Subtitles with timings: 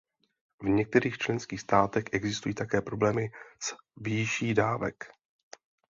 [0.61, 5.11] V některých členských státech existují také problémy s výší dávek.